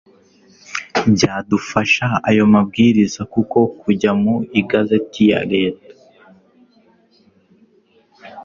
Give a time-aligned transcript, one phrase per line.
[1.13, 5.79] byadufasha ayo mabwiriza kuko kujya mu Igazeti ya let